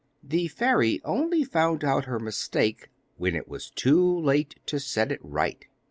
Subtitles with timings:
[0.23, 5.19] The fairy only found out her mistake when it was too late to set it
[5.21, 5.67] right.